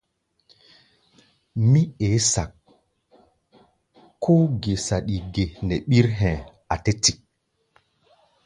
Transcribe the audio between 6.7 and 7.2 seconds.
a̧ tɛ́ tik.